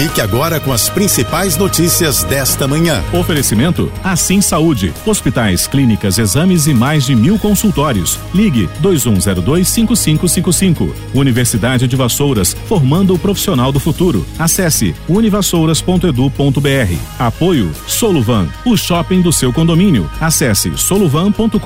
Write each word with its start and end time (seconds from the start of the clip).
Fique 0.00 0.20
agora 0.22 0.58
com 0.58 0.72
as 0.72 0.88
principais 0.88 1.58
notícias 1.58 2.24
desta 2.24 2.66
manhã. 2.66 3.04
Oferecimento 3.12 3.92
Assim 4.02 4.40
Saúde. 4.40 4.94
Hospitais, 5.04 5.66
clínicas, 5.66 6.16
exames 6.16 6.66
e 6.66 6.72
mais 6.72 7.04
de 7.04 7.14
mil 7.14 7.38
consultórios. 7.38 8.18
Ligue 8.32 8.66
2102-5555. 8.82 10.90
Universidade 11.12 11.86
de 11.86 11.96
Vassouras, 11.96 12.56
formando 12.66 13.12
o 13.12 13.18
profissional 13.18 13.70
do 13.70 13.78
futuro. 13.78 14.24
Acesse 14.38 14.94
univassouras.edu.br. 15.06 16.94
Apoio 17.18 17.70
Soluvan, 17.86 18.48
o 18.64 18.78
shopping 18.78 19.20
do 19.20 19.34
seu 19.34 19.52
condomínio. 19.52 20.10
Acesse 20.18 20.72
soluvan.com.br. 20.78 21.60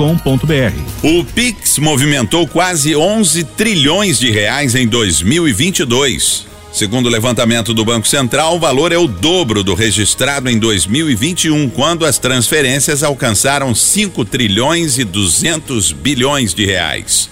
O 1.05 1.25
Pix 1.25 1.79
movimentou 1.79 2.49
quase 2.49 2.97
11 2.97 3.45
trilhões 3.45 4.19
de 4.19 4.33
reais 4.33 4.75
em 4.75 4.89
2022. 4.89 6.53
Segundo 6.75 7.07
o 7.07 7.09
levantamento 7.09 7.73
do 7.73 7.85
Banco 7.85 8.09
Central, 8.09 8.57
o 8.57 8.59
valor 8.59 8.91
é 8.91 8.99
o 8.99 9.07
dobro 9.07 9.63
do 9.63 9.75
registrado 9.75 10.51
em 10.51 10.59
2021, 10.59 11.71
quando 11.71 12.05
as 12.05 12.19
transferências 12.19 13.05
alcançaram 13.05 13.73
5 13.73 14.25
trilhões 14.25 14.99
e 14.99 15.05
200 15.05 15.93
bilhões 15.93 16.53
de 16.53 16.67
reais. 16.67 17.31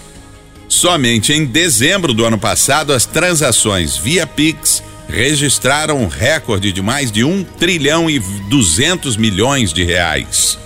Somente 0.69 1.33
em 1.33 1.43
dezembro 1.43 2.13
do 2.13 2.23
ano 2.23 2.37
passado, 2.37 2.93
as 2.93 3.05
transações 3.05 3.97
via 3.97 4.25
Pix 4.25 4.81
registraram 5.09 6.01
um 6.01 6.07
recorde 6.07 6.71
de 6.71 6.81
mais 6.81 7.11
de 7.11 7.25
1 7.25 7.43
trilhão 7.59 8.09
e 8.09 8.19
200 8.19 9.17
milhões 9.17 9.73
de 9.73 9.83
reais. 9.83 10.57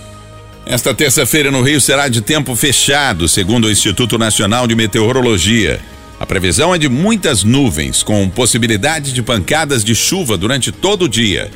Esta 0.64 0.94
terça-feira 0.94 1.50
no 1.50 1.62
Rio 1.62 1.80
será 1.80 2.06
de 2.06 2.20
tempo 2.20 2.54
fechado, 2.54 3.26
segundo 3.26 3.64
o 3.64 3.70
Instituto 3.72 4.16
Nacional 4.16 4.68
de 4.68 4.76
Meteorologia. 4.76 5.80
A 6.20 6.26
previsão 6.26 6.74
é 6.74 6.78
de 6.78 6.88
muitas 6.88 7.44
nuvens, 7.44 8.02
com 8.02 8.28
possibilidade 8.28 9.12
de 9.12 9.22
pancadas 9.22 9.84
de 9.84 9.94
chuva 9.94 10.36
durante 10.36 10.72
todo 10.72 11.04
o 11.04 11.08
dia. 11.08 11.50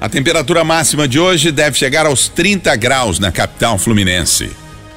A 0.00 0.08
temperatura 0.08 0.62
máxima 0.62 1.08
de 1.08 1.18
hoje 1.18 1.50
deve 1.50 1.76
chegar 1.76 2.06
aos 2.06 2.28
30 2.28 2.76
graus 2.76 3.18
na 3.18 3.32
capital 3.32 3.78
fluminense. 3.78 4.50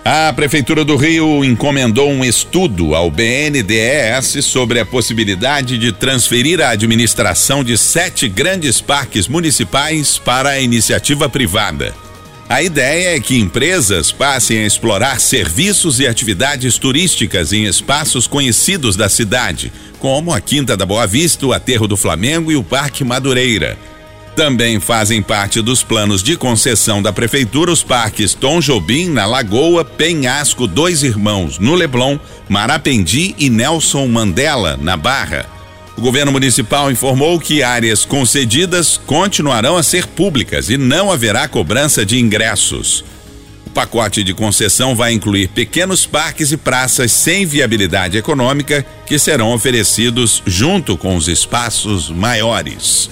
A 0.05 0.31
Prefeitura 0.31 0.85
do 0.85 0.95
Rio 0.95 1.43
encomendou 1.43 2.09
um 2.09 2.23
estudo 2.23 2.95
ao 2.95 3.11
BNDES 3.11 4.45
sobre 4.45 4.79
a 4.79 4.85
possibilidade 4.85 5.77
de 5.77 5.91
transferir 5.91 6.61
a 6.61 6.69
administração 6.69 7.61
de 7.63 7.77
sete 7.77 8.29
grandes 8.29 8.79
parques 8.79 9.27
municipais 9.27 10.17
para 10.17 10.51
a 10.51 10.59
iniciativa 10.61 11.27
privada. 11.27 11.93
A 12.49 12.63
ideia 12.63 13.17
é 13.17 13.19
que 13.19 13.37
empresas 13.37 14.09
passem 14.09 14.59
a 14.59 14.65
explorar 14.65 15.19
serviços 15.19 15.99
e 15.99 16.07
atividades 16.07 16.77
turísticas 16.77 17.51
em 17.51 17.65
espaços 17.65 18.25
conhecidos 18.25 18.95
da 18.95 19.09
cidade, 19.09 19.71
como 19.99 20.33
a 20.33 20.39
Quinta 20.39 20.77
da 20.77 20.85
Boa 20.85 21.05
Vista, 21.05 21.45
o 21.45 21.51
Aterro 21.51 21.89
do 21.89 21.97
Flamengo 21.97 22.49
e 22.49 22.55
o 22.55 22.63
Parque 22.63 23.03
Madureira. 23.03 23.77
Também 24.33 24.79
fazem 24.79 25.21
parte 25.21 25.61
dos 25.61 25.83
planos 25.83 26.23
de 26.23 26.37
concessão 26.37 27.01
da 27.01 27.11
Prefeitura 27.11 27.71
os 27.71 27.83
parques 27.83 28.33
Tom 28.33 28.61
Jobim, 28.61 29.09
na 29.09 29.25
Lagoa, 29.25 29.83
Penhasco, 29.83 30.67
Dois 30.67 31.03
Irmãos, 31.03 31.59
no 31.59 31.75
Leblon, 31.75 32.17
Marapendi 32.47 33.35
e 33.37 33.49
Nelson 33.49 34.07
Mandela, 34.07 34.77
na 34.79 34.95
Barra. 34.95 35.56
O 35.97 36.01
governo 36.01 36.31
municipal 36.31 36.91
informou 36.91 37.39
que 37.39 37.63
áreas 37.63 38.05
concedidas 38.05 38.97
continuarão 39.03 39.75
a 39.75 39.81
ser 39.81 40.05
públicas 40.05 40.69
e 40.69 40.77
não 40.77 41.11
haverá 41.11 41.47
cobrança 41.47 42.05
de 42.05 42.19
ingressos. 42.19 43.03
O 43.65 43.71
pacote 43.71 44.23
de 44.23 44.31
concessão 44.31 44.95
vai 44.95 45.11
incluir 45.11 45.47
pequenos 45.47 46.05
parques 46.05 46.51
e 46.51 46.57
praças 46.57 47.11
sem 47.11 47.47
viabilidade 47.47 48.15
econômica 48.15 48.85
que 49.07 49.17
serão 49.17 49.51
oferecidos 49.51 50.43
junto 50.45 50.95
com 50.95 51.15
os 51.15 51.27
espaços 51.27 52.11
maiores. 52.11 53.09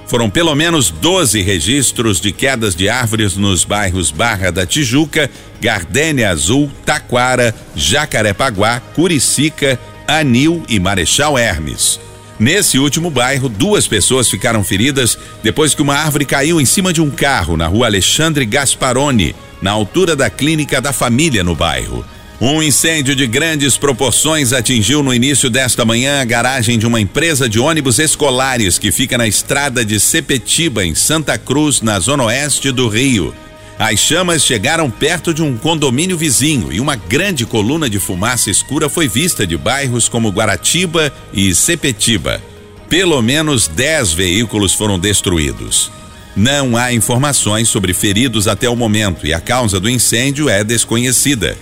Foram 0.09 0.31
pelo 0.31 0.55
menos 0.55 0.91
12 0.91 1.43
registros 1.43 2.19
de 2.19 2.33
quedas 2.33 2.75
de 2.75 2.89
árvores 2.89 3.37
nos 3.37 3.63
bairros 3.63 4.11
Barra 4.11 4.51
da 4.51 4.65
Tijuca, 4.65 5.31
Gardênia 5.61 6.31
Azul, 6.31 6.71
Taquara, 6.85 7.55
Jacarepaguá, 7.77 8.81
Curicica, 8.81 9.79
Anil 10.07 10.63
e 10.67 10.81
Marechal 10.81 11.37
Hermes. 11.37 12.01
Nesse 12.39 12.79
último 12.79 13.11
bairro, 13.11 13.51
duas 13.51 13.87
pessoas 13.87 14.31
ficaram 14.31 14.65
feridas 14.65 15.19
depois 15.43 15.75
que 15.75 15.83
uma 15.83 15.97
árvore 15.97 16.25
caiu 16.25 16.59
em 16.59 16.65
cima 16.65 16.91
de 16.91 17.03
um 17.03 17.11
carro 17.11 17.55
na 17.55 17.67
rua 17.67 17.87
Alexandre 17.87 18.47
Gasparoni, 18.47 19.37
na 19.61 19.73
altura 19.73 20.17
da 20.17 20.31
clínica 20.31 20.81
da 20.81 20.93
família 20.93 21.45
no 21.45 21.55
bairro. 21.55 22.03
Um 22.41 22.63
incêndio 22.63 23.17
de 23.17 23.27
grandes 23.27 23.77
proporções 23.77 24.53
atingiu 24.53 25.03
no 25.03 25.13
início 25.13 25.51
desta 25.51 25.85
manhã 25.85 26.21
a 26.21 26.25
garagem 26.25 26.79
de 26.79 26.87
uma 26.87 27.01
empresa 27.01 27.49
de 27.49 27.59
ônibus 27.59 27.99
escolares 27.99 28.79
que 28.79 28.93
fica 28.93 29.19
na 29.19 29.27
estrada 29.27 29.85
de 29.85 29.99
Sepetiba, 29.99 30.85
em 30.85 30.95
Santa 30.95 31.37
Cruz, 31.37 31.83
na 31.83 31.99
zona 31.99 32.23
oeste 32.25 32.71
do 32.71 32.87
Rio. 32.87 33.35
As 33.77 33.99
chamas 33.99 34.45
chegaram 34.45 34.89
perto 34.89 35.35
de 35.35 35.43
um 35.43 35.57
condomínio 35.57 36.17
vizinho 36.17 36.73
e 36.73 36.79
uma 36.79 36.95
grande 36.95 37.45
coluna 37.45 37.91
de 37.91 37.99
fumaça 37.99 38.51
escura 38.51 38.89
foi 38.89 39.09
vista 39.09 39.45
de 39.45 39.57
bairros 39.57 40.09
como 40.09 40.31
Guaratiba 40.31 41.13
e 41.35 41.53
Sepetiba. 41.53 42.41
Pelo 42.89 43.21
menos 43.21 43.67
10 43.67 44.13
veículos 44.13 44.73
foram 44.73 44.97
destruídos. 44.97 45.91
Não 46.37 46.77
há 46.77 46.93
informações 46.93 47.69
sobre 47.69 47.93
feridos 47.93 48.47
até 48.47 48.71
o 48.71 48.77
momento 48.77 49.27
e 49.27 49.35
a 49.35 49.41
causa 49.41 49.81
do 49.81 49.91
incêndio 49.91 50.49
é 50.49 50.63
desconhecida. 50.63 51.57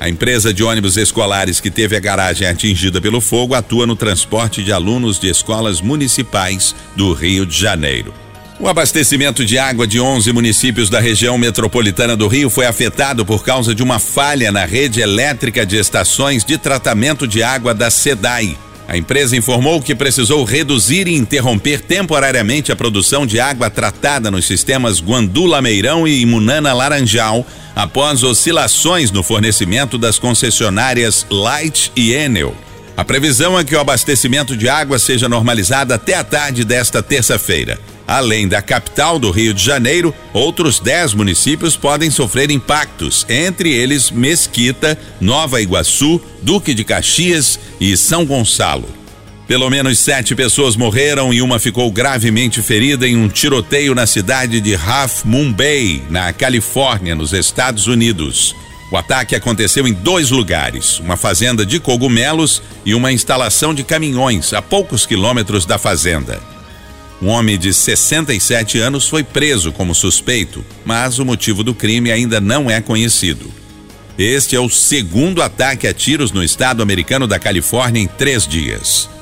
A 0.00 0.08
empresa 0.08 0.52
de 0.52 0.62
ônibus 0.62 0.96
escolares 0.96 1.60
que 1.60 1.70
teve 1.70 1.96
a 1.96 2.00
garagem 2.00 2.46
atingida 2.46 3.00
pelo 3.00 3.20
fogo 3.20 3.54
atua 3.54 3.86
no 3.86 3.96
transporte 3.96 4.62
de 4.62 4.72
alunos 4.72 5.18
de 5.18 5.28
escolas 5.28 5.80
municipais 5.80 6.74
do 6.96 7.12
Rio 7.12 7.46
de 7.46 7.58
Janeiro. 7.58 8.12
O 8.60 8.68
abastecimento 8.68 9.44
de 9.44 9.58
água 9.58 9.86
de 9.86 9.98
11 10.00 10.32
municípios 10.32 10.88
da 10.88 11.00
região 11.00 11.36
metropolitana 11.36 12.16
do 12.16 12.28
Rio 12.28 12.48
foi 12.48 12.66
afetado 12.66 13.24
por 13.24 13.44
causa 13.44 13.74
de 13.74 13.82
uma 13.82 13.98
falha 13.98 14.52
na 14.52 14.64
rede 14.64 15.00
elétrica 15.00 15.66
de 15.66 15.76
estações 15.76 16.44
de 16.44 16.56
tratamento 16.56 17.26
de 17.26 17.42
água 17.42 17.74
da 17.74 17.90
SEDAI. 17.90 18.56
A 18.86 18.96
empresa 18.96 19.36
informou 19.36 19.80
que 19.80 19.94
precisou 19.94 20.44
reduzir 20.44 21.08
e 21.08 21.14
interromper 21.14 21.80
temporariamente 21.80 22.70
a 22.70 22.76
produção 22.76 23.26
de 23.26 23.40
água 23.40 23.70
tratada 23.70 24.30
nos 24.30 24.44
sistemas 24.44 25.00
Guandula 25.00 25.62
Meirão 25.62 26.06
e 26.06 26.20
Imunana 26.20 26.72
Laranjal 26.72 27.46
após 27.74 28.22
oscilações 28.22 29.10
no 29.10 29.22
fornecimento 29.22 29.98
das 29.98 30.18
concessionárias 30.18 31.26
Light 31.30 31.90
e 31.96 32.12
Enel. 32.12 32.54
A 32.96 33.04
previsão 33.04 33.58
é 33.58 33.64
que 33.64 33.74
o 33.74 33.80
abastecimento 33.80 34.56
de 34.56 34.68
água 34.68 34.98
seja 34.98 35.28
normalizado 35.28 35.92
até 35.92 36.14
a 36.14 36.22
tarde 36.22 36.64
desta 36.64 37.02
terça-feira. 37.02 37.78
Além 38.06 38.46
da 38.46 38.60
capital 38.60 39.18
do 39.18 39.30
Rio 39.30 39.54
de 39.54 39.64
Janeiro, 39.64 40.14
outros 40.32 40.78
10 40.78 41.14
municípios 41.14 41.76
podem 41.76 42.10
sofrer 42.10 42.50
impactos, 42.50 43.26
entre 43.28 43.72
eles 43.72 44.10
Mesquita, 44.10 44.96
Nova 45.20 45.60
Iguaçu, 45.60 46.20
Duque 46.42 46.74
de 46.74 46.84
Caxias 46.84 47.58
e 47.80 47.96
São 47.96 48.24
Gonçalo. 48.24 49.03
Pelo 49.46 49.68
menos 49.68 49.98
sete 49.98 50.34
pessoas 50.34 50.74
morreram 50.74 51.32
e 51.32 51.42
uma 51.42 51.58
ficou 51.58 51.90
gravemente 51.92 52.62
ferida 52.62 53.06
em 53.06 53.14
um 53.14 53.28
tiroteio 53.28 53.94
na 53.94 54.06
cidade 54.06 54.58
de 54.58 54.74
Half 54.74 55.26
Moon 55.26 55.52
Bay, 55.52 56.02
na 56.08 56.32
Califórnia, 56.32 57.14
nos 57.14 57.34
Estados 57.34 57.86
Unidos. 57.86 58.56
O 58.90 58.96
ataque 58.96 59.36
aconteceu 59.36 59.86
em 59.86 59.92
dois 59.92 60.30
lugares: 60.30 60.98
uma 60.98 61.16
fazenda 61.16 61.66
de 61.66 61.78
cogumelos 61.78 62.62
e 62.86 62.94
uma 62.94 63.12
instalação 63.12 63.74
de 63.74 63.84
caminhões 63.84 64.54
a 64.54 64.62
poucos 64.62 65.04
quilômetros 65.04 65.66
da 65.66 65.76
fazenda. 65.76 66.40
Um 67.20 67.28
homem 67.28 67.58
de 67.58 67.72
67 67.72 68.78
anos 68.78 69.08
foi 69.08 69.22
preso 69.22 69.72
como 69.72 69.94
suspeito, 69.94 70.64
mas 70.86 71.18
o 71.18 71.24
motivo 71.24 71.62
do 71.62 71.74
crime 71.74 72.10
ainda 72.10 72.40
não 72.40 72.70
é 72.70 72.80
conhecido. 72.80 73.52
Este 74.16 74.56
é 74.56 74.60
o 74.60 74.70
segundo 74.70 75.42
ataque 75.42 75.86
a 75.86 75.92
tiros 75.92 76.32
no 76.32 76.42
estado 76.42 76.82
americano 76.82 77.26
da 77.26 77.38
Califórnia 77.38 78.00
em 78.00 78.06
três 78.06 78.46
dias. 78.46 79.12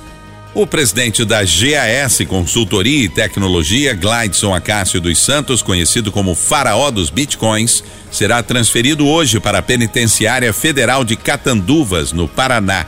O 0.54 0.66
presidente 0.66 1.24
da 1.24 1.42
GAS 1.42 2.18
Consultoria 2.28 3.04
e 3.04 3.08
Tecnologia, 3.08 3.94
Glideson 3.94 4.54
Acácio 4.54 5.00
dos 5.00 5.18
Santos, 5.18 5.62
conhecido 5.62 6.12
como 6.12 6.34
Faraó 6.34 6.90
dos 6.90 7.08
Bitcoins, 7.08 7.82
será 8.10 8.42
transferido 8.42 9.06
hoje 9.06 9.40
para 9.40 9.60
a 9.60 9.62
Penitenciária 9.62 10.52
Federal 10.52 11.04
de 11.04 11.16
Catanduvas, 11.16 12.12
no 12.12 12.28
Paraná. 12.28 12.84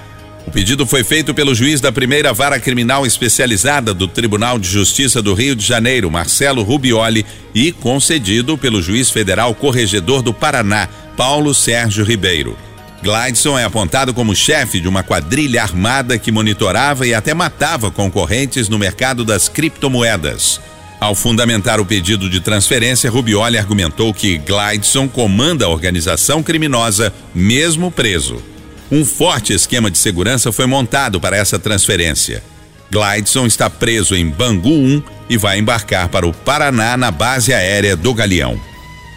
O 0.46 0.50
pedido 0.50 0.84
foi 0.84 1.02
feito 1.02 1.32
pelo 1.32 1.54
juiz 1.54 1.80
da 1.80 1.90
primeira 1.90 2.34
vara 2.34 2.60
criminal 2.60 3.06
especializada 3.06 3.94
do 3.94 4.06
Tribunal 4.06 4.58
de 4.58 4.68
Justiça 4.68 5.22
do 5.22 5.32
Rio 5.32 5.56
de 5.56 5.64
Janeiro, 5.64 6.10
Marcelo 6.10 6.62
Rubioli, 6.62 7.24
e 7.54 7.72
concedido 7.72 8.58
pelo 8.58 8.82
juiz 8.82 9.08
federal 9.08 9.54
corregedor 9.54 10.20
do 10.20 10.34
Paraná, 10.34 10.86
Paulo 11.16 11.54
Sérgio 11.54 12.04
Ribeiro. 12.04 12.58
Glideson 13.04 13.58
é 13.58 13.64
apontado 13.64 14.14
como 14.14 14.34
chefe 14.34 14.80
de 14.80 14.88
uma 14.88 15.02
quadrilha 15.02 15.62
armada 15.62 16.16
que 16.16 16.32
monitorava 16.32 17.06
e 17.06 17.12
até 17.12 17.34
matava 17.34 17.90
concorrentes 17.90 18.66
no 18.66 18.78
mercado 18.78 19.26
das 19.26 19.46
criptomoedas. 19.46 20.58
Ao 20.98 21.14
fundamentar 21.14 21.78
o 21.80 21.84
pedido 21.84 22.30
de 22.30 22.40
transferência, 22.40 23.10
Rubioli 23.10 23.58
argumentou 23.58 24.14
que 24.14 24.38
Glideson 24.38 25.06
comanda 25.06 25.66
a 25.66 25.68
organização 25.68 26.42
criminosa, 26.42 27.12
mesmo 27.34 27.90
preso. 27.90 28.42
Um 28.90 29.04
forte 29.04 29.52
esquema 29.52 29.90
de 29.90 29.98
segurança 29.98 30.50
foi 30.50 30.64
montado 30.64 31.20
para 31.20 31.36
essa 31.36 31.58
transferência. 31.58 32.42
Glideson 32.90 33.44
está 33.44 33.68
preso 33.68 34.16
em 34.16 34.30
Bangu 34.30 34.70
1 34.70 35.02
e 35.28 35.36
vai 35.36 35.58
embarcar 35.58 36.08
para 36.08 36.26
o 36.26 36.32
Paraná 36.32 36.96
na 36.96 37.10
base 37.10 37.52
aérea 37.52 37.96
do 37.96 38.14
Galeão. 38.14 38.58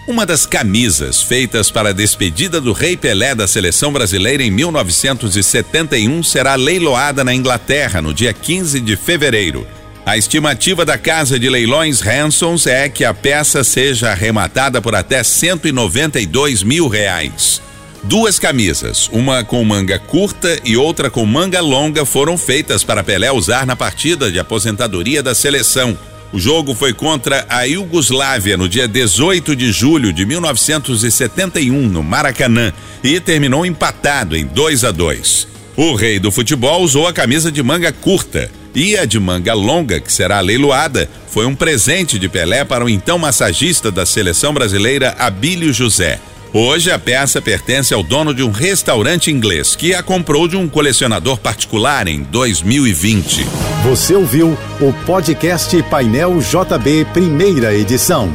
Uma 0.07 0.25
das 0.25 0.45
camisas 0.45 1.21
feitas 1.21 1.69
para 1.69 1.89
a 1.89 1.93
despedida 1.93 2.61
do 2.61 2.71
Rei 2.71 2.95
Pelé 2.95 3.35
da 3.35 3.45
seleção 3.45 3.91
brasileira 3.91 4.41
em 4.41 4.49
1971 4.49 6.23
será 6.23 6.55
leiloada 6.55 7.25
na 7.25 7.33
Inglaterra 7.33 8.01
no 8.01 8.13
dia 8.13 8.31
15 8.31 8.79
de 8.79 8.95
fevereiro. 8.95 9.67
A 10.05 10.17
estimativa 10.17 10.85
da 10.85 10.97
casa 10.97 11.37
de 11.37 11.49
leilões 11.49 12.01
Hansons 12.01 12.67
é 12.67 12.87
que 12.87 13.03
a 13.03 13.13
peça 13.13 13.65
seja 13.65 14.09
arrematada 14.09 14.81
por 14.81 14.95
até 14.95 15.21
192 15.21 16.63
mil 16.63 16.87
reais. 16.87 17.61
Duas 18.01 18.39
camisas, 18.39 19.09
uma 19.11 19.43
com 19.43 19.61
manga 19.65 19.99
curta 19.99 20.57
e 20.63 20.77
outra 20.77 21.09
com 21.09 21.25
manga 21.25 21.59
longa, 21.59 22.05
foram 22.05 22.37
feitas 22.37 22.81
para 22.81 23.03
Pelé 23.03 23.29
usar 23.29 23.65
na 23.65 23.75
partida 23.75 24.31
de 24.31 24.39
aposentadoria 24.39 25.21
da 25.21 25.35
seleção. 25.35 25.97
O 26.33 26.39
jogo 26.39 26.75
foi 26.75 26.93
contra 26.93 27.45
a 27.47 27.63
Iugoslávia 27.63 28.57
no 28.57 28.67
dia 28.67 28.87
18 28.87 29.55
de 29.55 29.71
julho 29.71 30.11
de 30.11 30.25
1971, 30.25 31.87
no 31.87 32.03
Maracanã, 32.03 32.73
e 33.01 33.19
terminou 33.19 33.65
empatado 33.65 34.35
em 34.35 34.45
2 34.45 34.83
a 34.83 34.91
2. 34.91 35.47
O 35.77 35.95
rei 35.95 36.19
do 36.19 36.31
futebol 36.31 36.81
usou 36.81 37.07
a 37.07 37.13
camisa 37.13 37.51
de 37.51 37.63
manga 37.63 37.93
curta 37.93 38.51
e 38.75 38.97
a 38.97 39.05
de 39.05 39.19
manga 39.19 39.53
longa, 39.53 39.99
que 40.01 40.11
será 40.11 40.41
leiloada, 40.41 41.09
foi 41.29 41.45
um 41.45 41.55
presente 41.55 42.19
de 42.19 42.27
Pelé 42.27 42.65
para 42.65 42.83
o 42.83 42.89
então 42.89 43.17
massagista 43.17 43.89
da 43.89 44.05
seleção 44.05 44.53
brasileira 44.53 45.15
Abílio 45.17 45.71
José. 45.71 46.19
Hoje 46.53 46.89
a 46.89 46.97
peça 46.97 47.41
pertence 47.41 47.93
ao 47.93 48.01
dono 48.01 48.33
de 48.33 48.41
um 48.41 48.51
restaurante 48.51 49.29
inglês 49.29 49.75
que 49.75 49.93
a 49.93 50.01
comprou 50.01 50.47
de 50.47 50.55
um 50.55 50.69
colecionador 50.69 51.37
particular 51.37 52.07
em 52.07 52.23
2020. 52.23 53.45
Você 53.83 54.15
ouviu 54.15 54.57
o 54.79 54.93
podcast 55.05 55.83
Painel 55.83 56.39
JB, 56.39 57.05
primeira 57.11 57.73
edição. 57.73 58.31